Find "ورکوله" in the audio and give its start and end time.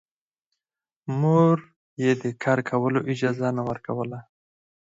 3.69-4.19